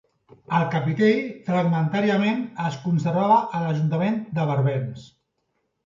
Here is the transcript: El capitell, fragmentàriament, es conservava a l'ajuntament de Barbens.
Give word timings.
El 0.59 0.63
capitell, 0.75 1.19
fragmentàriament, 1.51 2.41
es 2.71 2.81
conservava 2.89 3.39
a 3.39 3.63
l'ajuntament 3.69 4.21
de 4.41 4.51
Barbens. 4.55 5.11